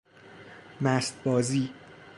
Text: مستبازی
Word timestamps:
مستبازی 0.81 1.73